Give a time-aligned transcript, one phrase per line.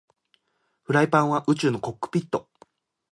[0.81, 2.49] フライパンは宇宙のコックピット